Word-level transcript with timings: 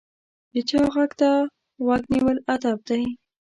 د 0.53 0.55
چا 0.69 0.81
غږ 0.95 1.11
ته 1.19 1.29
غوږ 1.85 2.01
نیول 2.13 2.37
ادب 2.53 2.79
دی. 2.89 3.03